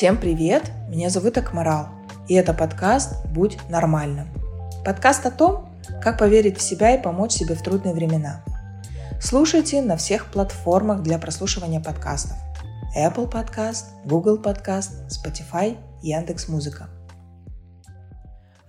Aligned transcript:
Всем 0.00 0.16
привет! 0.16 0.70
Меня 0.88 1.10
зовут 1.10 1.36
Акмарал, 1.36 1.88
и 2.26 2.34
это 2.34 2.54
подкаст 2.54 3.26
«Будь 3.26 3.58
нормальным». 3.68 4.28
Подкаст 4.84 5.26
о 5.26 5.30
том, 5.30 5.68
как 6.02 6.18
поверить 6.18 6.58
в 6.58 6.62
себя 6.62 6.94
и 6.96 7.02
помочь 7.02 7.32
себе 7.32 7.54
в 7.54 7.62
трудные 7.62 7.94
времена. 7.94 8.42
Слушайте 9.20 9.82
на 9.82 9.96
всех 9.96 10.32
платформах 10.32 11.02
для 11.02 11.18
прослушивания 11.18 11.80
подкастов. 11.80 12.36
Apple 12.96 13.30
Podcast, 13.30 13.84
Google 14.04 14.38
Podcast, 14.38 15.08
Spotify, 15.08 15.76
Яндекс.Музыка. 16.02 16.88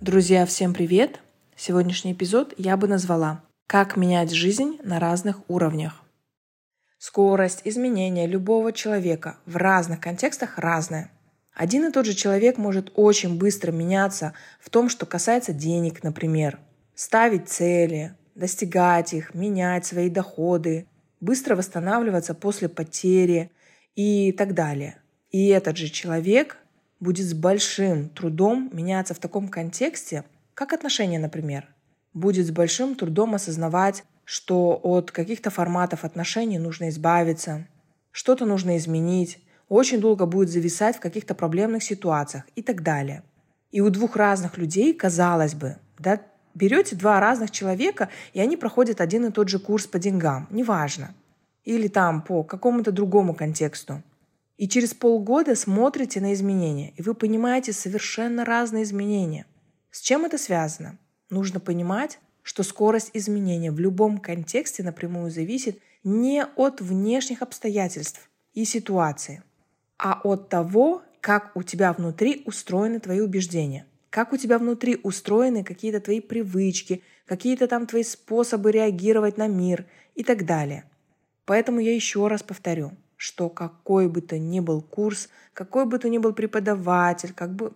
Друзья, 0.00 0.46
всем 0.46 0.74
привет! 0.74 1.18
Сегодняшний 1.56 2.12
эпизод 2.12 2.54
я 2.56 2.76
бы 2.76 2.88
назвала 2.88 3.42
«Как 3.66 3.96
менять 3.96 4.32
жизнь 4.32 4.78
на 4.82 4.98
разных 4.98 5.48
уровнях». 5.48 6.02
Скорость 6.98 7.62
изменения 7.64 8.26
любого 8.26 8.72
человека 8.72 9.36
в 9.44 9.56
разных 9.56 10.00
контекстах 10.00 10.58
разная. 10.58 11.10
Один 11.54 11.84
и 11.86 11.92
тот 11.92 12.06
же 12.06 12.14
человек 12.14 12.56
может 12.56 12.90
очень 12.94 13.36
быстро 13.38 13.70
меняться 13.70 14.32
в 14.60 14.70
том, 14.70 14.88
что 14.88 15.04
касается 15.04 15.52
денег, 15.52 16.02
например. 16.02 16.58
Ставить 16.94 17.48
цели, 17.48 18.14
достигать 18.34 19.12
их, 19.12 19.34
менять 19.34 19.84
свои 19.84 20.08
доходы, 20.08 20.86
быстро 21.20 21.54
восстанавливаться 21.54 22.34
после 22.34 22.68
потери 22.68 23.50
и 23.94 24.32
так 24.32 24.54
далее. 24.54 24.96
И 25.30 25.48
этот 25.48 25.76
же 25.76 25.88
человек 25.88 26.56
будет 26.98 27.26
с 27.26 27.34
большим 27.34 28.08
трудом 28.08 28.70
меняться 28.72 29.12
в 29.12 29.18
таком 29.18 29.48
контексте, 29.48 30.24
как 30.54 30.72
отношения, 30.72 31.18
например. 31.18 31.68
Будет 32.14 32.46
с 32.46 32.50
большим 32.50 32.94
трудом 32.94 33.34
осознавать, 33.34 34.04
что 34.24 34.78
от 34.82 35.10
каких-то 35.10 35.50
форматов 35.50 36.04
отношений 36.04 36.58
нужно 36.58 36.88
избавиться, 36.88 37.66
что-то 38.10 38.44
нужно 38.44 38.76
изменить, 38.76 39.42
очень 39.68 40.00
долго 40.00 40.26
будет 40.26 40.50
зависать 40.50 40.96
в 40.96 41.00
каких-то 41.00 41.34
проблемных 41.34 41.82
ситуациях 41.82 42.44
и 42.54 42.62
так 42.62 42.82
далее. 42.82 43.22
И 43.70 43.80
у 43.80 43.88
двух 43.88 44.16
разных 44.16 44.58
людей, 44.58 44.92
казалось 44.92 45.54
бы, 45.54 45.78
да, 45.98 46.20
берете 46.54 46.94
два 46.94 47.20
разных 47.20 47.50
человека, 47.50 48.10
и 48.34 48.40
они 48.40 48.58
проходят 48.58 49.00
один 49.00 49.26
и 49.26 49.32
тот 49.32 49.48
же 49.48 49.58
курс 49.58 49.86
по 49.86 49.98
деньгам, 49.98 50.46
неважно, 50.50 51.14
или 51.64 51.88
там 51.88 52.22
по 52.22 52.42
какому-то 52.42 52.92
другому 52.92 53.34
контексту. 53.34 54.02
И 54.58 54.68
через 54.68 54.92
полгода 54.92 55.56
смотрите 55.56 56.20
на 56.20 56.34
изменения, 56.34 56.92
и 56.96 57.02
вы 57.02 57.14
понимаете 57.14 57.72
совершенно 57.72 58.44
разные 58.44 58.84
изменения. 58.84 59.46
С 59.92 60.00
чем 60.00 60.24
это 60.24 60.36
связано? 60.36 60.98
Нужно 61.30 61.60
понимать, 61.60 62.18
что 62.42 62.64
скорость 62.64 63.12
изменения 63.14 63.70
в 63.70 63.78
любом 63.78 64.18
контексте 64.18 64.82
напрямую 64.82 65.30
зависит 65.30 65.78
не 66.02 66.44
от 66.44 66.80
внешних 66.80 67.42
обстоятельств 67.42 68.28
и 68.54 68.64
ситуации– 68.64 69.44
а 70.02 70.20
от 70.24 70.48
того, 70.48 71.02
как 71.20 71.52
у 71.54 71.62
тебя 71.62 71.92
внутри 71.92 72.42
устроены 72.44 72.98
твои 72.98 73.20
убеждения, 73.20 73.86
как 74.10 74.32
у 74.32 74.36
тебя 74.36 74.58
внутри 74.58 74.98
устроены 75.04 75.62
какие-то 75.62 76.00
твои 76.00 76.20
привычки, 76.20 77.04
какие-то 77.24 77.68
там 77.68 77.86
твои 77.86 78.02
способы 78.02 78.72
реагировать 78.72 79.38
на 79.38 79.46
мир 79.46 79.86
и 80.16 80.24
так 80.24 80.44
далее. 80.44 80.84
Поэтому 81.44 81.78
я 81.78 81.94
еще 81.94 82.26
раз 82.26 82.42
повторю, 82.42 82.92
что 83.16 83.48
какой 83.48 84.08
бы 84.08 84.22
то 84.22 84.40
ни 84.40 84.58
был 84.58 84.82
курс, 84.82 85.28
какой 85.54 85.86
бы 85.86 86.00
то 86.00 86.08
ни 86.08 86.18
был 86.18 86.32
преподаватель, 86.32 87.32
как 87.32 87.54
бы, 87.54 87.70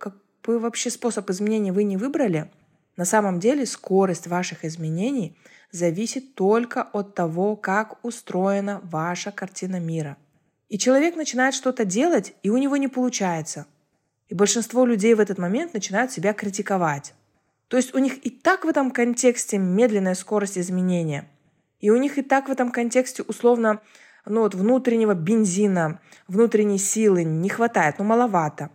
какой 0.46 0.60
вообще 0.60 0.90
способ 0.90 1.28
изменения 1.30 1.72
вы 1.72 1.82
не 1.82 1.96
выбрали, 1.96 2.50
на 2.96 3.04
самом 3.04 3.40
деле 3.40 3.66
скорость 3.66 4.28
ваших 4.28 4.64
изменений 4.64 5.36
зависит 5.72 6.34
только 6.34 6.82
от 6.82 7.14
того, 7.14 7.56
как 7.56 8.04
устроена 8.04 8.80
ваша 8.84 9.32
картина 9.32 9.80
мира– 9.80 10.16
и 10.68 10.78
человек 10.78 11.14
начинает 11.14 11.54
что-то 11.54 11.84
делать, 11.84 12.34
и 12.42 12.50
у 12.50 12.56
него 12.56 12.76
не 12.76 12.88
получается. 12.88 13.66
И 14.28 14.34
большинство 14.34 14.84
людей 14.84 15.14
в 15.14 15.20
этот 15.20 15.38
момент 15.38 15.74
начинают 15.74 16.10
себя 16.10 16.32
критиковать. 16.32 17.14
То 17.68 17.76
есть 17.76 17.94
у 17.94 17.98
них 17.98 18.24
и 18.26 18.30
так 18.30 18.64
в 18.64 18.68
этом 18.68 18.90
контексте 18.90 19.58
медленная 19.58 20.14
скорость 20.14 20.58
изменения. 20.58 21.28
И 21.78 21.90
у 21.90 21.96
них 21.96 22.18
и 22.18 22.22
так 22.22 22.48
в 22.48 22.50
этом 22.50 22.72
контексте 22.72 23.22
условно 23.22 23.80
ну 24.24 24.40
вот 24.40 24.56
внутреннего 24.56 25.14
бензина, 25.14 26.00
внутренней 26.26 26.78
силы 26.78 27.22
не 27.22 27.48
хватает, 27.48 27.96
ну 27.98 28.04
маловато 28.04 28.70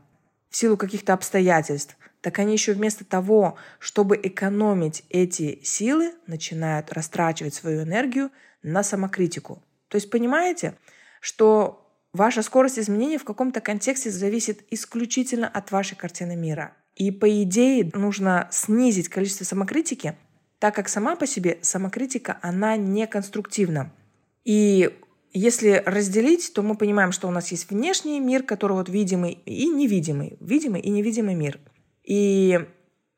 в 0.52 0.58
силу 0.58 0.78
каких-то 0.78 1.14
обстоятельств. 1.14 1.98
Так 2.22 2.38
они 2.38 2.54
еще 2.54 2.74
вместо 2.74 3.04
того, 3.04 3.58
чтобы 3.80 4.20
экономить 4.22 5.04
эти 5.10 5.60
силы, 5.64 6.14
начинают 6.28 6.94
растрачивать 6.94 7.56
свою 7.56 7.82
энергию 7.82 8.30
на 8.62 8.84
самокритику. 8.84 9.64
То 9.88 9.96
есть 9.96 10.12
понимаете, 10.12 10.76
что 11.20 11.82
Ваша 12.14 12.42
скорость 12.42 12.78
изменений 12.78 13.18
в 13.18 13.24
каком-то 13.24 13.62
контексте 13.62 14.12
зависит 14.12 14.66
исключительно 14.70 15.48
от 15.48 15.72
вашей 15.72 15.96
картины 15.96 16.36
мира. 16.36 16.74
И 16.96 17.10
по 17.10 17.42
идее 17.44 17.90
нужно 17.94 18.50
снизить 18.52 19.08
количество 19.08 19.46
самокритики, 19.46 20.18
так 20.60 20.76
как 20.76 20.90
сама 20.90 21.16
по 21.16 21.26
себе 21.26 21.60
самокритика, 21.62 22.38
она 22.42 22.76
не 22.76 23.08
конструктивна. 23.08 23.94
И 24.44 24.94
если 25.34 25.82
разделить, 25.86 26.54
то 26.54 26.62
мы 26.62 26.76
понимаем, 26.76 27.12
что 27.12 27.28
у 27.28 27.32
нас 27.32 27.52
есть 27.52 27.70
внешний 27.70 28.20
мир, 28.20 28.44
который 28.44 28.74
вот 28.74 28.90
видимый 28.90 29.34
и 29.46 29.68
невидимый, 29.70 30.38
видимый 30.40 30.82
и 30.82 30.90
невидимый 30.90 31.36
мир. 31.36 31.60
И 32.04 32.60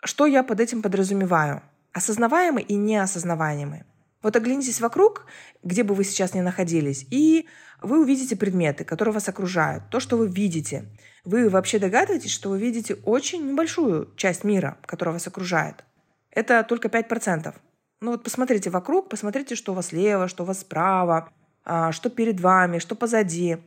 что 0.04 0.26
я 0.26 0.44
под 0.44 0.60
этим 0.60 0.82
подразумеваю? 0.82 1.64
Осознаваемый 1.92 2.64
и 2.64 2.76
неосознаваемый. 2.76 3.84
Вот 4.22 4.36
оглянитесь 4.36 4.80
вокруг, 4.80 5.26
где 5.64 5.84
бы 5.84 5.96
вы 5.96 6.04
сейчас 6.04 6.34
ни 6.34 6.40
находились, 6.40 7.06
и 7.12 7.48
вы 7.82 8.02
увидите 8.02 8.36
предметы, 8.36 8.86
которые 8.86 9.14
вас 9.14 9.28
окружают, 9.28 9.90
то, 9.90 10.00
что 10.00 10.18
вы 10.18 10.28
видите. 10.28 10.86
Вы 11.26 11.50
вообще 11.50 11.80
догадываетесь, 11.80 12.32
что 12.32 12.50
вы 12.50 12.60
видите 12.60 12.96
очень 13.06 13.46
небольшую 13.46 14.14
часть 14.16 14.44
мира, 14.44 14.78
которая 14.86 15.14
вас 15.14 15.28
окружает. 15.28 15.84
Это 16.32 16.64
только 16.64 16.88
5%. 16.88 17.54
Ну 18.02 18.12
вот 18.12 18.24
посмотрите 18.24 18.70
вокруг, 18.70 19.10
посмотрите, 19.10 19.56
что 19.56 19.72
у 19.72 19.76
вас 19.76 19.88
слева, 19.88 20.28
что 20.28 20.44
у 20.44 20.46
вас 20.46 20.62
справа, 20.62 21.30
что 21.66 22.10
перед 22.10 22.40
вами, 22.40 22.80
что 22.80 22.96
позади, 22.96 23.58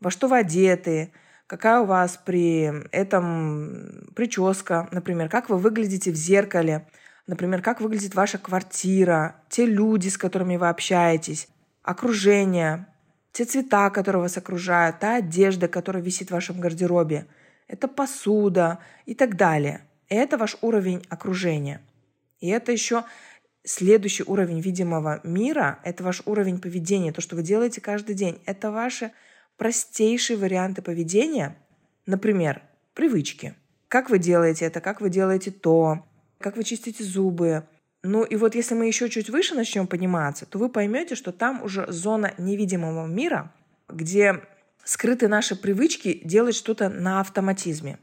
во 0.00 0.10
что 0.10 0.28
вы 0.28 0.38
одеты, 0.38 1.12
какая 1.46 1.80
у 1.80 1.84
вас 1.84 2.20
при 2.24 2.86
этом 2.90 4.08
прическа, 4.14 4.88
например, 4.92 5.28
как 5.28 5.48
вы 5.48 5.58
выглядите 5.58 6.10
в 6.10 6.16
зеркале, 6.16 6.86
например, 7.26 7.62
как 7.62 7.80
выглядит 7.80 8.14
ваша 8.14 8.38
квартира, 8.38 9.36
те 9.48 9.66
люди, 9.66 10.08
с 10.08 10.18
которыми 10.18 10.56
вы 10.56 10.68
общаетесь, 10.68 11.48
окружение, 11.82 12.86
те 13.32 13.44
цвета, 13.44 13.90
которые 13.90 14.22
вас 14.22 14.36
окружают, 14.36 14.98
та 14.98 15.16
одежда, 15.16 15.68
которая 15.68 16.02
висит 16.02 16.28
в 16.28 16.32
вашем 16.32 16.60
гардеробе, 16.60 17.26
это 17.68 17.88
посуда 17.88 18.78
и 19.06 19.14
так 19.14 19.36
далее. 19.36 19.82
Это 20.08 20.38
ваш 20.38 20.56
уровень 20.60 21.04
окружения. 21.08 21.80
И 22.38 22.48
это 22.48 22.70
еще 22.70 23.04
следующий 23.66 24.22
уровень 24.22 24.60
видимого 24.60 25.20
мира, 25.24 25.80
это 25.82 26.02
ваш 26.04 26.22
уровень 26.24 26.60
поведения, 26.60 27.12
то, 27.12 27.20
что 27.20 27.36
вы 27.36 27.42
делаете 27.42 27.80
каждый 27.80 28.14
день. 28.14 28.40
Это 28.46 28.70
ваши 28.70 29.12
простейшие 29.58 30.38
варианты 30.38 30.82
поведения. 30.82 31.56
Например, 32.06 32.62
привычки. 32.94 33.54
Как 33.88 34.08
вы 34.08 34.18
делаете 34.18 34.64
это, 34.64 34.80
как 34.80 35.00
вы 35.00 35.10
делаете 35.10 35.50
то, 35.50 36.06
как 36.38 36.56
вы 36.56 36.64
чистите 36.64 37.04
зубы, 37.04 37.64
ну 38.02 38.22
и 38.22 38.36
вот 38.36 38.54
если 38.54 38.74
мы 38.74 38.86
еще 38.86 39.08
чуть 39.08 39.30
выше 39.30 39.54
начнем 39.54 39.86
подниматься, 39.86 40.46
то 40.46 40.58
вы 40.58 40.68
поймете, 40.68 41.16
что 41.16 41.32
там 41.32 41.62
уже 41.62 41.90
зона 41.90 42.32
невидимого 42.38 43.06
мира, 43.06 43.52
где 43.88 44.42
скрыты 44.84 45.26
наши 45.26 45.56
привычки 45.56 46.20
делать 46.24 46.54
что-то 46.54 46.88
на 46.88 47.20
автоматизме. 47.20 47.98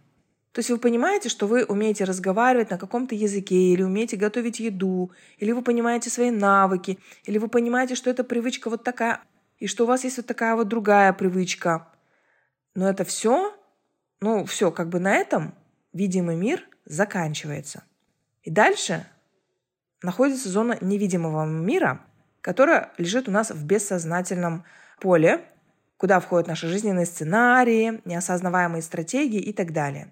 То 0.53 0.59
есть 0.59 0.69
вы 0.69 0.77
понимаете, 0.77 1.29
что 1.29 1.47
вы 1.47 1.65
умеете 1.65 2.03
разговаривать 2.03 2.69
на 2.69 2.77
каком-то 2.77 3.15
языке, 3.15 3.55
или 3.55 3.81
умеете 3.81 4.17
готовить 4.17 4.59
еду, 4.59 5.11
или 5.39 5.51
вы 5.51 5.63
понимаете 5.63 6.11
свои 6.11 6.29
навыки, 6.29 6.99
или 7.25 7.39
вы 7.39 7.47
понимаете, 7.47 7.95
что 7.95 8.11
эта 8.11 8.23
привычка 8.23 8.69
вот 8.69 8.83
такая, 8.83 9.21
и 9.57 9.65
что 9.65 9.83
у 9.83 9.87
вас 9.87 10.03
есть 10.03 10.17
вот 10.17 10.27
такая 10.27 10.55
вот 10.55 10.67
другая 10.67 11.11
привычка. 11.11 11.87
Но 12.75 12.87
это 12.87 13.03
все, 13.03 13.55
ну 14.21 14.45
все, 14.45 14.69
как 14.69 14.89
бы 14.89 14.99
на 14.99 15.15
этом 15.15 15.55
видимый 15.91 16.35
мир 16.35 16.63
заканчивается. 16.85 17.83
И 18.43 18.51
дальше 18.51 19.07
находится 20.03 20.49
зона 20.49 20.77
невидимого 20.81 21.45
мира, 21.45 22.05
которая 22.41 22.91
лежит 22.99 23.27
у 23.27 23.31
нас 23.31 23.49
в 23.49 23.65
бессознательном 23.65 24.65
поле, 24.99 25.43
куда 25.97 26.19
входят 26.19 26.47
наши 26.47 26.67
жизненные 26.67 27.07
сценарии, 27.07 28.01
неосознаваемые 28.05 28.83
стратегии 28.83 29.39
и 29.39 29.51
так 29.51 29.73
далее. 29.73 30.11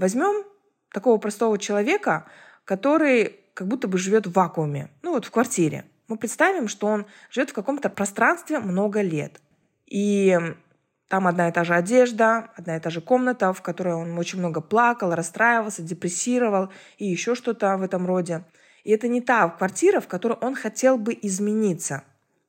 Возьмем 0.00 0.46
такого 0.94 1.18
простого 1.18 1.58
человека, 1.58 2.24
который 2.64 3.38
как 3.52 3.68
будто 3.68 3.86
бы 3.86 3.98
живет 3.98 4.26
в 4.26 4.32
вакууме, 4.32 4.88
ну 5.02 5.10
вот 5.10 5.26
в 5.26 5.30
квартире. 5.30 5.84
Мы 6.08 6.16
представим, 6.16 6.68
что 6.68 6.86
он 6.86 7.04
живет 7.30 7.50
в 7.50 7.52
каком-то 7.52 7.90
пространстве 7.90 8.60
много 8.60 9.02
лет. 9.02 9.42
И 9.84 10.38
там 11.08 11.26
одна 11.26 11.50
и 11.50 11.52
та 11.52 11.64
же 11.64 11.74
одежда, 11.74 12.50
одна 12.56 12.78
и 12.78 12.80
та 12.80 12.88
же 12.88 13.02
комната, 13.02 13.52
в 13.52 13.60
которой 13.60 13.92
он 13.92 14.18
очень 14.18 14.38
много 14.38 14.62
плакал, 14.62 15.14
расстраивался, 15.14 15.82
депрессировал 15.82 16.70
и 16.96 17.04
еще 17.04 17.34
что-то 17.34 17.76
в 17.76 17.82
этом 17.82 18.06
роде. 18.06 18.44
И 18.84 18.92
это 18.92 19.06
не 19.06 19.20
та 19.20 19.50
квартира, 19.50 20.00
в 20.00 20.08
которой 20.08 20.38
он 20.40 20.54
хотел 20.54 20.96
бы 20.96 21.12
измениться. 21.20 22.04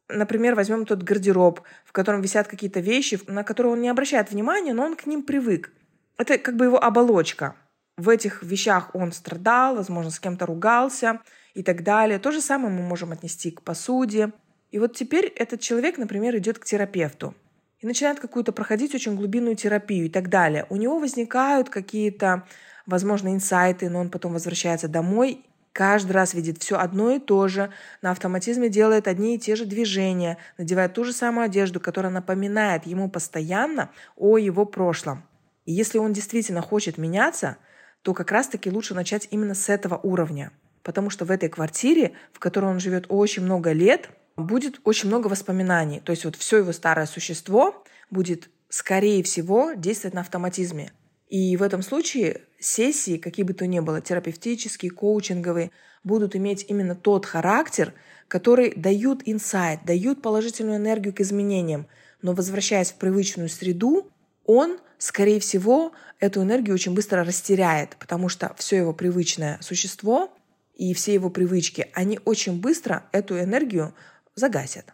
Например, 0.07 0.55
возьмем 0.55 0.85
тот 0.85 1.03
гардероб, 1.03 1.59
в 1.83 1.91
котором 1.91 2.21
висят 2.21 2.47
какие-то 2.47 2.79
вещи, 2.79 3.19
на 3.27 3.43
которые 3.43 3.73
он 3.73 3.81
не 3.81 3.89
обращает 3.89 4.31
внимания, 4.31 4.73
но 4.73 4.85
он 4.85 4.95
к 4.95 5.05
ним 5.05 5.23
привык. 5.23 5.73
Это 6.21 6.37
как 6.37 6.55
бы 6.55 6.65
его 6.65 6.77
оболочка. 6.83 7.55
В 7.97 8.07
этих 8.07 8.43
вещах 8.43 8.91
он 8.93 9.11
страдал, 9.11 9.75
возможно, 9.75 10.11
с 10.11 10.19
кем-то 10.19 10.45
ругался 10.45 11.19
и 11.55 11.63
так 11.63 11.83
далее. 11.83 12.19
То 12.19 12.29
же 12.29 12.41
самое 12.41 12.71
мы 12.71 12.83
можем 12.83 13.11
отнести 13.11 13.49
к 13.49 13.63
посуде. 13.63 14.31
И 14.69 14.77
вот 14.77 14.95
теперь 14.95 15.25
этот 15.25 15.61
человек, 15.61 15.97
например, 15.97 16.37
идет 16.37 16.59
к 16.59 16.65
терапевту 16.65 17.33
и 17.79 17.87
начинает 17.87 18.19
какую-то 18.19 18.51
проходить 18.51 18.93
очень 18.93 19.15
глубинную 19.15 19.55
терапию 19.55 20.05
и 20.05 20.09
так 20.09 20.29
далее. 20.29 20.67
У 20.69 20.75
него 20.75 20.99
возникают 20.99 21.69
какие-то, 21.69 22.43
возможно, 22.85 23.33
инсайты, 23.33 23.89
но 23.89 24.01
он 24.01 24.11
потом 24.11 24.33
возвращается 24.33 24.87
домой 24.87 25.43
каждый 25.73 26.11
раз 26.11 26.35
видит 26.35 26.61
все 26.61 26.77
одно 26.77 27.11
и 27.11 27.19
то 27.19 27.47
же, 27.47 27.71
на 28.01 28.11
автоматизме 28.11 28.69
делает 28.69 29.07
одни 29.07 29.35
и 29.35 29.39
те 29.39 29.55
же 29.55 29.65
движения, 29.65 30.37
надевает 30.57 30.93
ту 30.93 31.03
же 31.03 31.13
самую 31.13 31.45
одежду, 31.45 31.79
которая 31.79 32.11
напоминает 32.11 32.85
ему 32.85 33.09
постоянно 33.09 33.89
о 34.17 34.37
его 34.37 34.65
прошлом. 34.65 35.23
И 35.65 35.71
если 35.71 35.97
он 35.97 36.13
действительно 36.13 36.61
хочет 36.61 36.97
меняться, 36.97 37.57
то 38.01 38.13
как 38.13 38.31
раз-таки 38.31 38.69
лучше 38.71 38.93
начать 38.93 39.27
именно 39.31 39.53
с 39.53 39.69
этого 39.69 39.97
уровня. 39.97 40.51
Потому 40.83 41.09
что 41.09 41.25
в 41.25 41.31
этой 41.31 41.49
квартире, 41.49 42.13
в 42.33 42.39
которой 42.39 42.65
он 42.65 42.79
живет 42.79 43.05
очень 43.09 43.43
много 43.43 43.71
лет, 43.71 44.09
будет 44.35 44.79
очень 44.83 45.07
много 45.09 45.27
воспоминаний. 45.27 45.99
То 45.99 46.11
есть 46.11 46.25
вот 46.25 46.35
все 46.35 46.57
его 46.57 46.71
старое 46.71 47.05
существо 47.05 47.83
будет, 48.09 48.49
скорее 48.69 49.21
всего, 49.23 49.73
действовать 49.73 50.15
на 50.15 50.21
автоматизме. 50.21 50.91
И 51.27 51.55
в 51.55 51.63
этом 51.63 51.81
случае 51.81 52.41
сессии, 52.59 53.17
какие 53.17 53.45
бы 53.45 53.53
то 53.53 53.65
ни 53.67 53.79
было, 53.79 54.01
терапевтические, 54.01 54.91
коучинговые, 54.91 55.71
будут 56.03 56.35
иметь 56.35 56.65
именно 56.67 56.95
тот 56.95 57.25
характер, 57.25 57.93
который 58.27 58.73
дают 58.75 59.21
инсайт, 59.25 59.81
дают 59.85 60.21
положительную 60.21 60.77
энергию 60.77 61.13
к 61.13 61.21
изменениям. 61.21 61.87
Но 62.21 62.33
возвращаясь 62.33 62.91
в 62.91 62.95
привычную 62.95 63.49
среду, 63.49 64.11
он, 64.45 64.79
скорее 64.97 65.39
всего, 65.39 65.91
эту 66.19 66.41
энергию 66.41 66.75
очень 66.75 66.93
быстро 66.93 67.23
растеряет, 67.23 67.95
потому 67.97 68.29
что 68.29 68.53
все 68.57 68.77
его 68.77 68.93
привычное 68.93 69.57
существо 69.61 70.31
и 70.75 70.93
все 70.93 71.13
его 71.13 71.29
привычки, 71.29 71.87
они 71.93 72.19
очень 72.25 72.59
быстро 72.59 73.03
эту 73.11 73.39
энергию 73.39 73.93
загасят. 74.35 74.93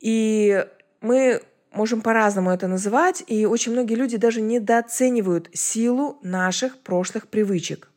И 0.00 0.66
мы 1.00 1.42
можем 1.72 2.00
по-разному 2.02 2.50
это 2.50 2.68
называть, 2.68 3.24
и 3.26 3.46
очень 3.46 3.72
многие 3.72 3.94
люди 3.94 4.16
даже 4.16 4.40
недооценивают 4.40 5.50
силу 5.52 6.18
наших 6.22 6.78
прошлых 6.78 7.28
привычек. 7.28 7.90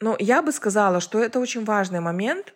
Но 0.00 0.16
я 0.18 0.42
бы 0.42 0.52
сказала, 0.52 1.00
что 1.00 1.22
это 1.22 1.40
очень 1.40 1.64
важный 1.64 2.00
момент, 2.00 2.54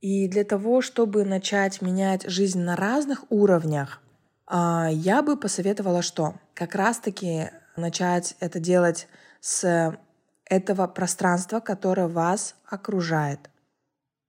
и 0.00 0.28
для 0.28 0.44
того, 0.44 0.82
чтобы 0.82 1.24
начать 1.24 1.80
менять 1.80 2.28
жизнь 2.28 2.60
на 2.60 2.76
разных 2.76 3.24
уровнях, 3.30 4.02
я 4.50 5.22
бы 5.22 5.36
посоветовала 5.36 6.02
что? 6.02 6.34
Как 6.54 6.74
раз-таки 6.74 7.50
начать 7.76 8.36
это 8.40 8.60
делать 8.60 9.08
с 9.40 9.96
этого 10.46 10.86
пространства, 10.86 11.60
которое 11.60 12.08
вас 12.08 12.54
окружает. 12.68 13.50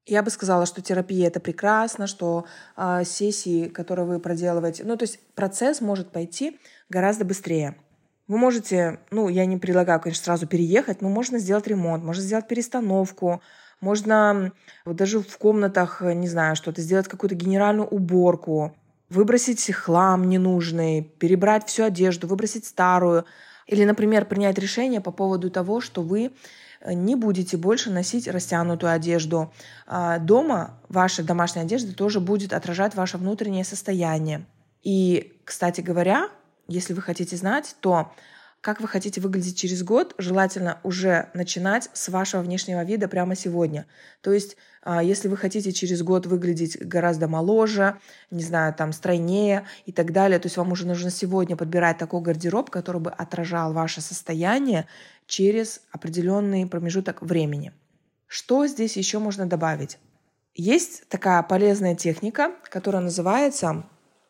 Я 0.08 0.22
бы 0.22 0.30
сказала, 0.30 0.66
что 0.66 0.82
терапия 0.82 1.28
это 1.28 1.40
прекрасно, 1.40 2.06
что 2.06 2.46
э, 2.78 3.04
сессии, 3.06 3.68
которые 3.68 4.06
вы 4.06 4.20
проделываете, 4.20 4.84
ну 4.84 4.96
то 4.98 5.04
есть 5.04 5.20
процесс 5.34 5.82
может 5.82 6.12
пойти 6.12 6.60
гораздо 6.90 7.26
быстрее. 7.26 7.76
Вы 8.28 8.38
можете, 8.38 9.00
ну 9.10 9.30
я 9.30 9.46
не 9.46 9.58
предлагаю, 9.58 10.00
конечно, 10.00 10.24
сразу 10.24 10.48
переехать, 10.48 11.02
но 11.02 11.10
можно 11.10 11.40
сделать 11.40 11.66
ремонт, 11.68 12.04
можно 12.04 12.22
сделать 12.22 12.48
перестановку, 12.48 13.42
можно 13.82 14.52
вот 14.86 14.96
даже 14.96 15.22
в 15.22 15.38
комнатах, 15.38 16.02
не 16.02 16.28
знаю, 16.28 16.56
что-то 16.56 16.82
сделать 16.82 17.08
какую-то 17.08 17.36
генеральную 17.36 17.88
уборку, 17.88 18.76
выбросить 19.10 19.72
хлам 19.72 20.30
ненужный, 20.30 21.02
перебрать 21.02 21.68
всю 21.68 21.84
одежду, 21.84 22.28
выбросить 22.28 22.66
старую. 22.66 23.25
Или, 23.68 23.84
например, 23.84 24.25
принять 24.25 24.57
решение 24.57 25.02
по 25.02 25.12
поводу 25.12 25.50
того, 25.50 25.81
что 25.81 26.02
вы 26.02 26.31
не 26.86 27.16
будете 27.16 27.57
больше 27.57 27.90
носить 27.90 28.28
растянутую 28.28 28.92
одежду. 28.92 29.52
А, 29.88 30.19
дома 30.19 30.80
ваша 30.90 31.24
домашняя 31.24 31.63
одежда 31.66 31.96
тоже 31.96 32.19
будет 32.19 32.54
отражать 32.54 32.96
ваше 32.96 33.18
внутреннее 33.18 33.63
состояние. 33.63 34.46
И, 34.84 35.40
кстати 35.46 35.81
говоря, 35.81 36.30
если 36.68 36.94
вы 36.94 37.02
хотите 37.02 37.36
знать, 37.38 37.75
то 37.80 38.12
как 38.62 38.81
вы 38.81 38.88
хотите 38.88 39.22
выглядеть 39.22 39.57
через 39.57 39.84
год, 39.84 40.16
желательно 40.18 40.80
уже 40.81 41.30
начинать 41.36 41.90
с 41.94 42.10
вашего 42.10 42.42
внешнего 42.42 42.84
вида 42.84 43.07
прямо 43.07 43.36
сегодня. 43.36 43.86
То 44.22 44.34
есть, 44.34 44.57
если 44.86 45.28
вы 45.28 45.38
хотите 45.38 45.72
через 45.72 46.04
год 46.04 46.26
выглядеть 46.28 46.78
гораздо 46.80 47.28
моложе, 47.28 47.98
не 48.30 48.44
знаю, 48.44 48.74
там, 48.74 48.94
стройнее 48.94 49.66
и 49.86 49.92
так 49.92 50.12
далее, 50.12 50.40
то 50.40 50.46
есть 50.46 50.58
вам 50.58 50.72
уже 50.72 50.86
нужно 50.86 51.10
сегодня 51.10 51.56
подбирать 51.56 51.98
такой 51.98 52.22
гардероб, 52.22 52.70
который 52.70 53.02
бы 53.02 53.10
отражал 53.10 53.74
ваше 53.74 54.02
состояние 54.02 54.88
через 55.26 55.82
определенный 55.92 56.68
промежуток 56.68 57.22
времени. 57.22 57.74
Что 58.28 58.68
здесь 58.68 58.98
еще 58.98 59.20
можно 59.20 59.46
добавить? 59.48 59.98
Есть 60.54 61.08
такая 61.10 61.42
полезная 61.44 61.96
техника, 61.96 62.52
которая 62.70 63.02
называется 63.02 63.86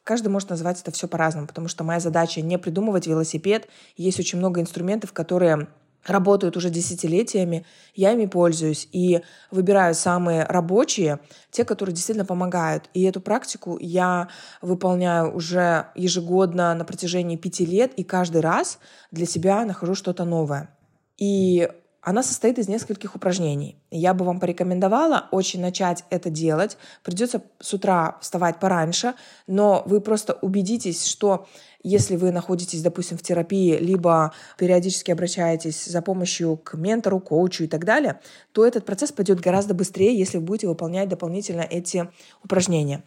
Каждый 0.05 0.27
может 0.27 0.51
назвать 0.51 0.79
это 0.79 0.91
все 0.91 1.07
по-разному, 1.07 1.47
потому 1.47 1.67
что 1.67 1.83
моя 1.83 1.99
задача 1.99 2.39
не 2.39 2.59
придумывать 2.59 3.07
велосипед. 3.07 3.67
Есть 3.97 4.19
очень 4.19 4.37
много 4.37 4.61
инструментов, 4.61 5.13
которые 5.13 5.67
работают 6.05 6.57
уже 6.57 6.69
десятилетиями, 6.69 7.65
я 7.93 8.11
ими 8.11 8.25
пользуюсь 8.25 8.87
и 8.91 9.21
выбираю 9.51 9.95
самые 9.95 10.43
рабочие, 10.43 11.19
те, 11.51 11.65
которые 11.65 11.95
действительно 11.95 12.25
помогают. 12.25 12.89
И 12.93 13.03
эту 13.03 13.21
практику 13.21 13.77
я 13.79 14.29
выполняю 14.61 15.35
уже 15.35 15.87
ежегодно 15.95 16.73
на 16.73 16.85
протяжении 16.85 17.37
пяти 17.37 17.65
лет, 17.65 17.93
и 17.95 18.03
каждый 18.03 18.41
раз 18.41 18.79
для 19.11 19.25
себя 19.25 19.65
нахожу 19.65 19.95
что-то 19.95 20.25
новое. 20.25 20.69
И 21.17 21.69
она 22.05 22.21
состоит 22.21 22.59
из 22.59 22.67
нескольких 22.67 23.15
упражнений. 23.15 23.81
Я 23.89 24.13
бы 24.13 24.25
вам 24.25 24.39
порекомендовала 24.39 25.27
очень 25.31 25.59
начать 25.59 26.05
это 26.11 26.29
делать. 26.29 26.77
Придется 27.03 27.41
с 27.59 27.73
утра 27.73 28.17
вставать 28.21 28.59
пораньше, 28.59 29.15
но 29.47 29.81
вы 29.87 29.99
просто 30.01 30.33
убедитесь, 30.33 31.07
что 31.07 31.47
если 31.81 32.15
вы 32.15 32.31
находитесь, 32.31 32.83
допустим, 32.83 33.17
в 33.17 33.23
терапии, 33.23 33.77
либо 33.77 34.33
периодически 34.57 35.09
обращаетесь 35.09 35.85
за 35.85 36.01
помощью 36.03 36.57
к 36.57 36.75
ментору, 36.75 37.19
коучу 37.19 37.63
и 37.63 37.67
так 37.67 37.85
далее, 37.85 38.19
то 38.51 38.65
этот 38.65 38.85
процесс 38.85 39.11
пойдет 39.11 39.39
гораздо 39.39 39.73
быстрее, 39.73 40.15
если 40.15 40.37
вы 40.37 40.43
будете 40.43 40.67
выполнять 40.67 41.09
дополнительно 41.09 41.61
эти 41.61 42.07
упражнения. 42.43 43.03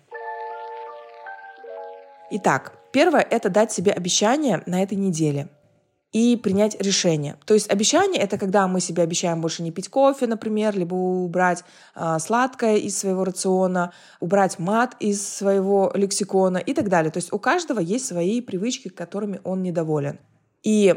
Итак, 2.33 2.73
первое— 2.93 3.23
это 3.31 3.49
дать 3.49 3.71
себе 3.71 3.93
обещание 3.93 4.63
на 4.67 4.83
этой 4.83 4.97
неделе 4.97 5.49
и 6.13 6.37
принять 6.37 6.81
решение. 6.81 7.37
То 7.45 7.55
есть 7.55 7.71
обещание 7.71 8.23
это 8.23 8.39
когда 8.39 8.67
мы 8.67 8.81
себе 8.81 9.03
обещаем 9.03 9.41
больше 9.41 9.63
не 9.63 9.71
пить 9.71 9.89
кофе, 9.89 10.27
например, 10.27 10.77
либо 10.77 10.95
убрать 10.95 11.65
э, 11.95 12.17
сладкое 12.19 12.77
из 12.77 12.97
своего 12.97 13.25
рациона, 13.25 13.93
убрать 14.21 14.59
мат 14.59 14.97
из 15.01 15.27
своего 15.27 15.93
лексикона 15.95 16.59
и 16.59 16.73
так 16.73 16.89
далее. 16.89 17.11
То 17.11 17.19
есть 17.19 17.33
у 17.33 17.39
каждого 17.39 17.81
есть 17.81 18.07
свои 18.07 18.41
привычки, 18.41 18.89
которыми 18.89 19.41
он 19.45 19.63
недоволен. 19.63 20.19
И 20.63 20.95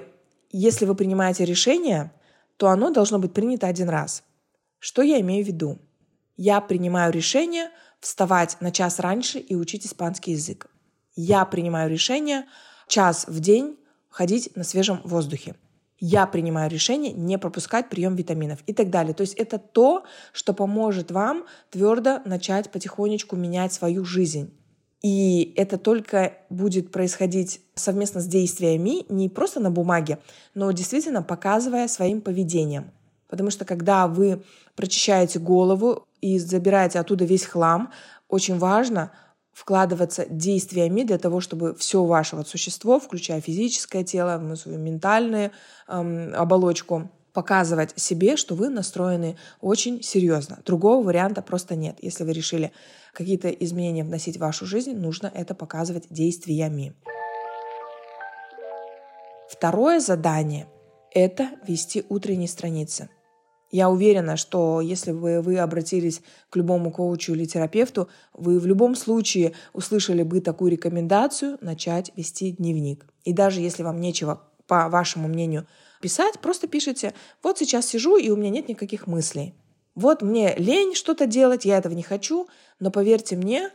если 0.50 0.86
вы 0.86 0.96
принимаете 0.96 1.44
решение, 1.44 2.12
то 2.58 2.70
оно 2.70 2.90
должно 2.90 3.20
быть 3.20 3.34
принято 3.34 3.68
один 3.68 3.90
раз. 3.90 4.24
Что 4.80 5.02
я 5.02 5.20
имею 5.20 5.44
в 5.44 5.48
виду? 5.48 5.80
Я 6.38 6.62
принимаю 6.62 7.12
решение 7.12 7.70
вставать 8.00 8.58
на 8.62 8.72
час 8.72 9.00
раньше 9.00 9.40
и 9.40 9.56
учить 9.56 9.86
испанский 9.86 10.32
язык. 10.32 10.68
Я 11.16 11.46
принимаю 11.46 11.90
решение 11.90 12.46
час 12.88 13.26
в 13.28 13.40
день 13.42 13.78
ходить 14.12 14.56
на 14.56 14.64
свежем 14.64 15.02
воздухе. 15.04 15.56
Я 16.00 16.26
принимаю 16.26 16.70
решение 16.70 17.14
не 17.14 17.38
пропускать 17.38 17.90
прием 17.90 18.16
витаминов 18.16 18.60
и 18.66 18.74
так 18.74 18.90
далее. 18.90 19.14
То 19.14 19.22
есть 19.22 19.36
это 19.36 19.58
то, 19.58 20.04
что 20.34 20.54
поможет 20.54 21.12
вам 21.12 21.46
твердо 21.70 22.20
начать 22.26 22.72
потихонечку 22.72 23.36
менять 23.36 23.74
свою 23.74 24.04
жизнь. 24.04 24.52
И 25.02 25.54
это 25.56 25.78
только 25.78 26.34
будет 26.50 26.92
происходить 26.92 27.62
совместно 27.74 28.22
с 28.22 28.28
действиями, 28.28 29.06
не 29.10 29.30
просто 29.30 29.60
на 29.60 29.72
бумаге, 29.72 30.20
но 30.54 30.72
действительно 30.72 31.24
показывая 31.24 31.88
своим 31.88 32.22
поведением. 32.22 32.92
Потому 33.28 33.50
что 33.50 33.66
когда 33.66 34.08
вы 34.08 34.44
прочищаете 34.76 35.40
голову 35.40 36.08
и 36.20 36.38
забираете 36.38 37.00
оттуда 37.00 37.26
весь 37.26 37.46
хлам, 37.46 37.92
очень 38.28 38.58
важно 38.58 39.12
вкладываться 39.54 40.26
действиями 40.30 41.04
для 41.04 41.18
того, 41.18 41.42
чтобы 41.42 41.76
все 41.76 42.04
ваше 42.04 42.36
вот 42.36 42.48
существо, 42.48 43.00
включая 43.00 43.42
физическое 43.42 44.04
тело, 44.04 44.38
ну, 44.38 44.56
свою 44.56 44.80
ментальную 44.80 45.52
эм, 45.88 46.34
оболочку, 46.36 47.12
показывать 47.34 47.94
себе, 47.98 48.36
что 48.36 48.56
вы 48.56 48.70
настроены 48.70 49.38
очень 49.62 50.04
серьезно. 50.04 50.60
Другого 50.66 51.04
варианта 51.06 51.42
просто 51.42 51.76
нет. 51.76 51.98
Если 52.02 52.24
вы 52.24 52.34
решили 52.34 52.72
какие-то 53.14 53.50
изменения 53.50 54.04
вносить 54.04 54.38
в 54.38 54.42
вашу 54.42 54.66
жизнь, 54.66 54.94
нужно 54.94 55.32
это 55.34 55.56
показывать 55.56 56.08
действиями. 56.10 56.94
Второе 59.50 60.00
задание— 60.00 60.68
это 61.12 61.50
вести 61.68 62.06
утренние 62.10 62.48
страницы. 62.48 63.10
Я 63.72 63.90
уверена, 63.90 64.36
что 64.36 64.82
если 64.82 65.14
бы 65.14 65.42
вы 65.42 65.58
обратились 65.58 66.22
к 66.50 66.58
любому 66.58 66.92
коучу 66.92 67.34
или 67.34 67.46
терапевту, 67.46 68.10
вы 68.34 68.60
в 68.60 68.66
любом 68.66 68.96
случае 68.96 69.54
услышали 69.74 70.24
бы 70.24 70.42
такую 70.42 70.72
рекомендацию 70.72 71.58
начать 71.62 72.12
вести 72.18 72.52
дневник. 72.52 73.06
И 73.24 73.32
даже 73.32 73.62
если 73.62 73.84
вам 73.84 74.02
нечего, 74.02 74.42
по 74.68 74.90
вашему 74.90 75.30
мнению, 75.30 75.68
писать, 76.02 76.40
просто 76.40 76.68
пишите, 76.68 77.14
вот 77.42 77.58
сейчас 77.58 77.88
сижу, 77.88 78.18
и 78.18 78.30
у 78.30 78.36
меня 78.36 78.50
нет 78.50 78.68
никаких 78.68 79.08
мыслей. 79.08 79.54
Вот 79.96 80.22
мне 80.22 80.54
лень 80.56 80.94
что-то 80.96 81.26
делать, 81.26 81.66
я 81.66 81.78
этого 81.78 81.94
не 81.94 82.04
хочу, 82.04 82.48
но 82.80 82.92
поверьте 82.92 83.36
мне, 83.36 83.72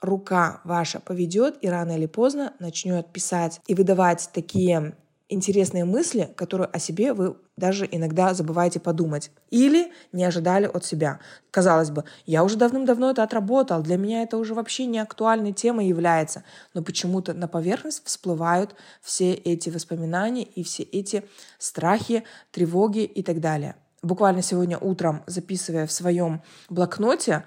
рука 0.00 0.60
ваша 0.64 1.00
поведет 1.00 1.56
и 1.62 1.68
рано 1.68 1.96
или 1.96 2.06
поздно 2.06 2.54
начнет 2.58 3.12
писать 3.12 3.60
и 3.66 3.74
выдавать 3.74 4.30
такие 4.32 4.94
интересные 5.28 5.84
мысли, 5.84 6.32
которые 6.36 6.68
о 6.68 6.78
себе 6.78 7.12
вы 7.12 7.36
даже 7.56 7.88
иногда 7.90 8.34
забываете 8.34 8.80
подумать 8.80 9.30
или 9.50 9.92
не 10.12 10.24
ожидали 10.24 10.66
от 10.66 10.84
себя. 10.84 11.20
Казалось 11.50 11.90
бы, 11.90 12.04
я 12.24 12.44
уже 12.44 12.56
давным-давно 12.56 13.10
это 13.10 13.22
отработал, 13.22 13.82
для 13.82 13.96
меня 13.96 14.22
это 14.22 14.38
уже 14.38 14.54
вообще 14.54 14.86
не 14.86 14.98
актуальной 14.98 15.52
темой 15.52 15.86
является, 15.86 16.44
но 16.74 16.82
почему-то 16.82 17.34
на 17.34 17.48
поверхность 17.48 18.02
всплывают 18.04 18.74
все 19.02 19.34
эти 19.34 19.70
воспоминания 19.70 20.44
и 20.44 20.62
все 20.62 20.82
эти 20.82 21.24
страхи, 21.58 22.24
тревоги 22.50 23.04
и 23.04 23.22
так 23.22 23.40
далее. 23.40 23.76
Буквально 24.02 24.42
сегодня 24.42 24.78
утром, 24.78 25.24
записывая 25.26 25.86
в 25.86 25.92
своем 25.92 26.42
блокноте 26.70 27.44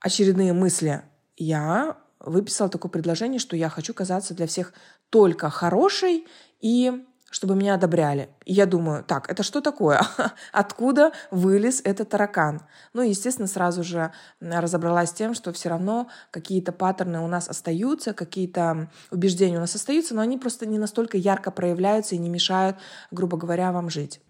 очередные 0.00 0.52
мысли, 0.52 1.02
я 1.36 1.96
выписала 2.20 2.68
такое 2.68 2.90
предложение, 2.90 3.38
что 3.38 3.56
я 3.56 3.68
хочу 3.68 3.94
казаться 3.94 4.34
для 4.34 4.46
всех 4.46 4.72
только 5.10 5.50
хорошей 5.50 6.26
и 6.60 7.04
чтобы 7.30 7.56
меня 7.56 7.74
одобряли. 7.74 8.30
И 8.44 8.52
я 8.52 8.66
думаю, 8.66 9.04
так, 9.04 9.30
это 9.30 9.42
что 9.42 9.60
такое? 9.60 10.00
Откуда 10.52 11.12
вылез 11.30 11.80
этот 11.84 12.08
таракан? 12.08 12.62
Ну, 12.92 13.02
естественно, 13.02 13.48
сразу 13.48 13.82
же 13.82 14.12
разобралась 14.40 15.10
с 15.10 15.12
тем, 15.12 15.34
что 15.34 15.52
все 15.52 15.68
равно 15.68 16.08
какие-то 16.30 16.72
паттерны 16.72 17.20
у 17.20 17.26
нас 17.26 17.48
остаются, 17.48 18.14
какие-то 18.14 18.90
убеждения 19.10 19.58
у 19.58 19.60
нас 19.60 19.74
остаются, 19.74 20.14
но 20.14 20.22
они 20.22 20.38
просто 20.38 20.66
не 20.66 20.78
настолько 20.78 21.18
ярко 21.18 21.50
проявляются 21.50 22.14
и 22.14 22.18
не 22.18 22.30
мешают, 22.30 22.76
грубо 23.10 23.36
говоря, 23.36 23.72
вам 23.72 23.90
жить. 23.90 24.20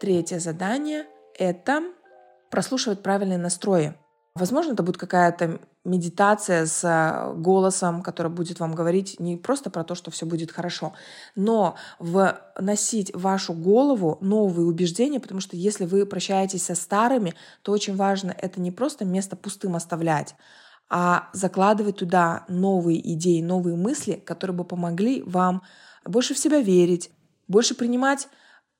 Третье 0.00 0.38
задание— 0.38 1.06
это 1.38 1.82
прослушивать 2.50 3.02
правильные 3.02 3.38
настрои. 3.38 3.94
Возможно, 4.36 4.72
это 4.72 4.82
будет 4.82 4.98
какая-то 4.98 5.60
медитация 5.84 6.66
с 6.66 6.84
э, 6.84 7.32
голосом, 7.40 8.02
который 8.02 8.30
будет 8.30 8.60
вам 8.60 8.74
говорить 8.74 9.18
не 9.18 9.38
просто 9.38 9.70
про 9.70 9.82
то, 9.82 9.94
что 9.94 10.10
все 10.10 10.26
будет 10.26 10.52
хорошо, 10.52 10.92
но 11.36 11.76
вносить 11.98 13.14
в 13.14 13.22
вашу 13.22 13.54
голову 13.54 14.18
новые 14.20 14.66
убеждения, 14.66 15.20
потому 15.20 15.40
что 15.40 15.56
если 15.56 15.86
вы 15.86 16.04
прощаетесь 16.04 16.66
со 16.66 16.74
старыми, 16.74 17.34
то 17.62 17.72
очень 17.72 17.96
важно 17.96 18.34
это 18.36 18.60
не 18.60 18.70
просто 18.70 19.06
место 19.06 19.36
пустым 19.36 19.74
оставлять, 19.74 20.34
а 20.90 21.30
закладывать 21.32 21.96
туда 21.96 22.44
новые 22.46 23.00
идеи, 23.14 23.40
новые 23.40 23.76
мысли, 23.76 24.22
которые 24.26 24.54
бы 24.54 24.64
помогли 24.64 25.22
вам 25.22 25.62
больше 26.04 26.34
в 26.34 26.38
себя 26.38 26.60
верить, 26.60 27.10
больше 27.48 27.74
принимать 27.74 28.28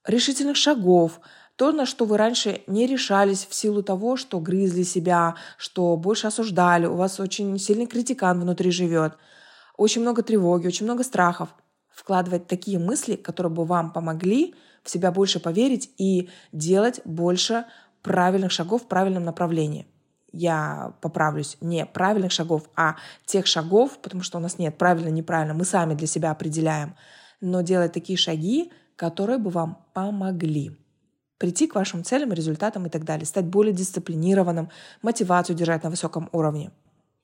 решительных 0.05 0.59
шагов, 0.59 1.19
то, 1.57 1.73
на 1.73 1.87
что 1.87 2.05
вы 2.05 2.19
раньше 2.19 2.61
не 2.67 2.87
решались 2.87 3.47
в 3.47 3.55
силу 3.55 3.83
того, 3.83 4.17
что 4.17 4.39
грызли 4.41 4.83
себя, 4.83 5.37
что 5.57 5.97
больше 5.97 6.27
осуждали, 6.27 6.87
у 6.87 6.97
вас 6.97 7.19
очень 7.19 7.59
сильный 7.59 7.87
критикан 7.87 8.41
внутри 8.41 8.71
живет, 8.71 9.15
очень 9.77 10.03
много 10.03 10.23
тревоги, 10.23 10.67
очень 10.67 10.85
много 10.85 11.03
страхов. 11.03 11.49
Вкладывать 11.91 12.47
такие 12.47 12.79
мысли, 12.79 13.17
которые 13.17 13.51
бы 13.51 13.65
вам 13.65 13.91
помогли 13.91 14.55
в 14.83 14.91
себя 14.91 15.11
больше 15.11 15.41
поверить 15.41 15.91
и 15.97 16.29
делать 16.53 17.01
больше 17.07 17.65
правильных 18.03 18.53
шагов 18.53 18.83
в 18.83 18.87
правильном 18.87 19.25
направлении. 19.25 19.87
Я 20.33 20.93
поправлюсь, 21.01 21.57
не 21.63 21.87
правильных 21.87 22.33
шагов, 22.33 22.69
а 22.77 22.97
тех 23.25 23.47
шагов, 23.47 23.99
потому 24.03 24.23
что 24.23 24.37
у 24.37 24.41
нас 24.43 24.59
нет 24.59 24.77
правильно-неправильно, 24.77 25.55
мы 25.55 25.65
сами 25.65 25.95
для 25.95 26.07
себя 26.07 26.31
определяем, 26.31 26.95
но 27.41 27.63
делать 27.63 27.95
такие 27.95 28.19
шаги, 28.19 28.71
которые 28.97 29.39
бы 29.39 29.49
вам 29.49 29.87
помогли 29.95 30.77
прийти 31.39 31.67
к 31.67 31.75
вашим 31.75 32.05
целям, 32.05 32.33
результатам 32.33 32.87
и 32.87 32.91
так 32.91 33.05
далее, 33.05 33.27
стать 33.27 33.47
более 33.47 33.73
дисциплинированным, 33.73 34.71
мотивацию 35.03 35.57
держать 35.57 35.85
на 35.85 35.91
высоком 35.91 36.29
уровне. 36.33 36.71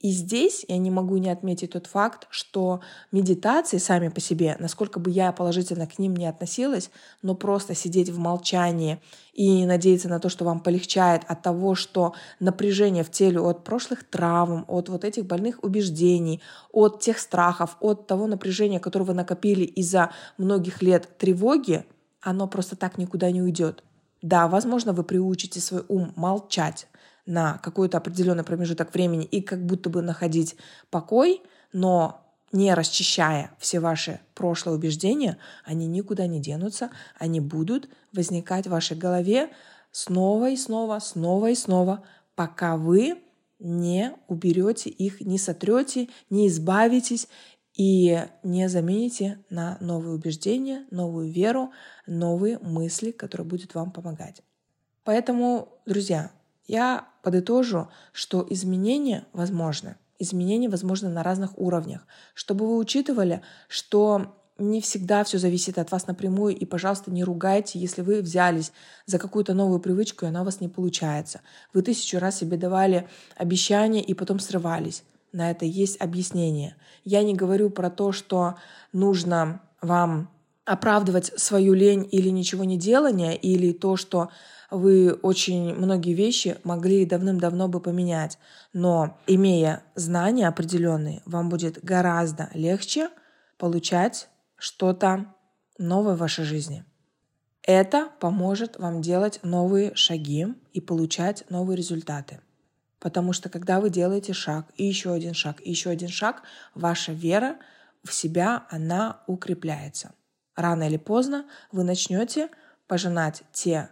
И 0.03 0.11
здесь 0.11 0.65
я 0.67 0.79
не 0.79 0.91
могу 0.91 1.17
не 1.19 1.31
отметить 1.31 1.71
тот 1.71 1.87
факт, 1.87 2.27
что 2.29 2.81
медитации 3.13 3.79
сами 3.79 4.09
по 4.09 4.21
себе, 4.21 4.57
насколько 4.59 4.99
бы 4.99 5.13
я 5.13 5.31
положительно 5.31 5.87
к 5.87 5.97
ним 5.97 6.17
не 6.17 6.27
относилась, 6.27 6.91
но 7.23 7.37
просто 7.37 7.77
сидеть 7.77 8.11
в 8.11 8.19
молчании 8.19 9.01
и 9.33 9.65
надеяться 9.65 10.09
на 10.09 10.19
то, 10.19 10.29
что 10.29 10.45
вам 10.45 10.59
полегчает 10.59 11.23
от 11.29 11.43
того, 11.43 11.77
что 11.77 12.15
напряжение 12.41 13.05
в 13.05 13.13
теле 13.13 13.39
от 13.39 13.63
прошлых 13.63 14.03
травм, 14.03 14.65
от 14.67 14.89
вот 14.89 15.05
этих 15.05 15.25
больных 15.25 15.63
убеждений, 15.63 16.43
от 16.73 17.01
тех 17.01 17.21
страхов, 17.21 17.77
от 17.79 18.09
того 18.09 18.27
напряжения, 18.27 18.81
которое 18.81 19.05
вы 19.05 19.15
накопили 19.15 19.65
из-за 19.65 20.11
многих 20.37 20.83
лет 20.83 21.17
тревоги, 21.17 21.85
оно 22.21 22.49
просто 22.49 22.75
так 22.75 22.99
никуда 22.99 23.31
не 23.31 23.41
уйдет. 23.41 23.85
Да, 24.23 24.47
возможно, 24.47 24.93
вы 24.93 25.03
приучите 25.03 25.61
свой 25.61 25.85
ум 25.89 26.13
молчать 26.17 26.87
на 27.27 27.59
какой-то 27.59 27.99
определенный 27.99 28.45
промежуток 28.45 28.95
времени 28.95 29.25
и 29.25 29.43
как 29.43 29.65
будто 29.65 29.91
бы 29.91 30.03
находить 30.03 30.57
покой, 30.91 31.43
но 31.73 32.23
не 32.53 32.75
расчищая 32.75 33.51
все 33.59 33.81
ваши 33.81 34.21
прошлые 34.35 34.77
убеждения, 34.77 35.39
они 35.65 35.87
никуда 35.87 36.27
не 36.27 36.41
денутся, 36.41 36.91
они 37.19 37.41
будут 37.41 37.89
возникать 38.13 38.67
в 38.67 38.71
вашей 38.71 38.97
голове 38.97 39.51
снова 39.91 40.51
и 40.51 40.57
снова, 40.57 40.99
снова 40.99 41.51
и 41.51 41.55
снова, 41.55 42.05
пока 42.35 42.77
вы 42.77 43.19
не 43.59 44.13
уберете 44.27 44.91
их, 44.91 45.21
не 45.21 45.39
сотрете, 45.39 46.09
не 46.31 46.49
избавитесь 46.49 47.29
и 47.75 48.21
не 48.43 48.69
замените 48.69 49.39
на 49.49 49.77
новые 49.81 50.15
убеждения, 50.15 50.87
новую 50.91 51.31
веру, 51.31 51.73
новые 52.07 52.59
мысли, 52.59 53.11
которые 53.11 53.47
будут 53.47 53.75
вам 53.75 53.91
помогать. 53.91 54.43
Поэтому, 55.05 55.69
друзья, 55.87 56.31
я 56.67 57.09
подытожу, 57.23 57.89
что 58.13 58.47
изменения 58.51 59.27
возможны. 59.33 59.97
Изменения 60.19 60.69
возможны 60.69 61.09
на 61.09 61.23
разных 61.23 61.59
уровнях. 61.59 62.07
Чтобы 62.35 62.67
вы 62.67 62.77
учитывали, 62.77 63.43
что 63.69 64.37
не 64.59 64.81
всегда 64.81 65.25
все 65.25 65.39
зависит 65.39 65.79
от 65.79 65.91
вас 65.91 66.07
напрямую, 66.07 66.55
и, 66.55 66.65
пожалуйста, 66.65 67.11
не 67.11 67.25
ругайте, 67.25 67.81
если 67.81 68.03
вы 68.03 68.21
взялись 68.21 68.71
за 69.07 69.19
какую-то 69.19 69.55
новую 69.55 69.81
привычку, 69.81 70.25
и 70.25 70.29
она 70.29 70.43
у 70.43 70.45
вас 70.45 70.61
не 70.61 70.69
получается. 70.69 71.41
Вы 71.73 71.83
тысячу 71.83 72.19
раз 72.19 72.39
себе 72.39 72.57
давали 72.57 73.09
обещания 73.37 74.03
и 74.03 74.15
потом 74.15 74.39
срывались 74.39 75.03
на 75.33 75.51
это 75.51 75.65
есть 75.65 76.01
объяснение. 76.01 76.77
Я 77.05 77.23
не 77.23 77.35
говорю 77.35 77.71
про 77.71 77.91
то, 77.91 78.13
что 78.13 78.57
нужно 78.93 79.61
вам 79.81 80.31
оправдывать 80.65 81.33
свою 81.37 81.75
лень 81.75 82.09
или 82.11 82.29
ничего 82.29 82.65
не 82.65 82.79
делание, 82.79 83.37
или 83.37 83.73
то, 83.73 83.97
что 83.97 84.29
вы 84.71 85.13
очень 85.13 85.75
многие 85.75 86.15
вещи 86.15 86.59
могли 86.65 87.05
давным-давно 87.05 87.69
бы 87.69 87.81
поменять. 87.81 88.39
Но 88.73 89.19
имея 89.27 89.83
знания 89.95 90.49
определенные, 90.49 91.23
вам 91.27 91.49
будет 91.49 91.83
гораздо 91.83 92.49
легче 92.55 93.11
получать 93.59 94.29
что-то 94.57 95.27
новое 95.79 96.15
в 96.15 96.19
вашей 96.19 96.45
жизни. 96.45 96.85
Это 97.63 98.09
поможет 98.19 98.79
вам 98.79 99.03
делать 99.03 99.41
новые 99.43 99.95
шаги 99.95 100.47
и 100.73 100.81
получать 100.81 101.45
новые 101.49 101.77
результаты. 101.77 102.41
Потому 103.03 103.33
что 103.33 103.49
когда 103.49 103.81
вы 103.81 103.91
делаете 103.91 104.33
шаг, 104.33 104.67
и 104.77 104.85
еще 104.85 105.13
один 105.13 105.35
шаг, 105.35 105.61
и 105.61 105.71
еще 105.71 105.91
один 105.91 106.09
шаг, 106.09 106.43
ваша 106.77 107.13
вера 107.13 107.57
в 108.05 108.15
себя, 108.15 108.65
она 108.71 109.23
укрепляется. 109.27 110.15
Рано 110.55 110.85
или 110.85 110.99
поздно 110.99 111.47
вы 111.73 111.83
начнете 111.83 112.49
пожинать 112.87 113.43
те 113.53 113.91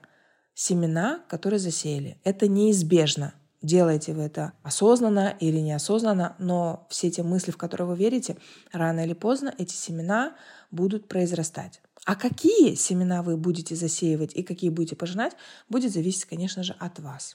семена, 0.55 1.25
которые 1.29 1.59
засеяли. 1.59 2.21
Это 2.23 2.47
неизбежно. 2.47 3.35
Делаете 3.63 4.15
вы 4.15 4.23
это 4.23 4.53
осознанно 4.63 5.35
или 5.41 5.59
неосознанно, 5.59 6.37
но 6.39 6.87
все 6.89 7.09
эти 7.09 7.21
мысли, 7.21 7.51
в 7.51 7.57
которые 7.57 7.89
вы 7.89 7.97
верите, 7.97 8.37
рано 8.73 9.05
или 9.05 9.15
поздно 9.15 9.53
эти 9.59 9.75
семена 9.75 10.37
будут 10.71 11.09
произрастать. 11.09 11.83
А 12.05 12.15
какие 12.15 12.77
семена 12.77 13.25
вы 13.25 13.37
будете 13.37 13.75
засеивать 13.75 14.37
и 14.37 14.45
какие 14.45 14.71
будете 14.71 14.95
пожинать, 14.95 15.33
будет 15.69 15.93
зависеть, 15.93 16.27
конечно 16.27 16.63
же, 16.63 16.77
от 16.79 17.01
вас. 17.01 17.35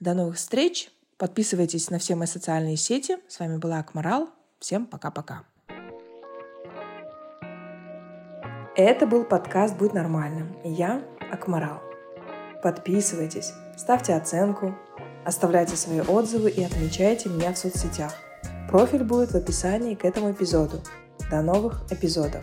До 0.00 0.12
новых 0.12 0.36
встреч! 0.36 0.90
Подписывайтесь 1.16 1.90
на 1.90 1.98
все 1.98 2.14
мои 2.16 2.26
социальные 2.26 2.76
сети. 2.76 3.18
С 3.28 3.38
вами 3.38 3.56
была 3.56 3.78
Акмарал. 3.78 4.30
Всем 4.58 4.86
пока-пока. 4.86 5.44
Это 8.76 9.06
был 9.06 9.24
подкаст 9.24 9.76
«Будь 9.76 9.92
нормальным». 9.92 10.56
Я 10.64 11.04
Акмарал. 11.30 11.80
Подписывайтесь, 12.62 13.52
ставьте 13.76 14.14
оценку, 14.14 14.74
оставляйте 15.24 15.76
свои 15.76 16.00
отзывы 16.00 16.50
и 16.50 16.64
отмечайте 16.64 17.28
меня 17.28 17.52
в 17.52 17.58
соцсетях. 17.58 18.12
Профиль 18.68 19.04
будет 19.04 19.30
в 19.30 19.36
описании 19.36 19.94
к 19.94 20.04
этому 20.04 20.32
эпизоду. 20.32 20.80
До 21.30 21.42
новых 21.42 21.84
эпизодов! 21.92 22.42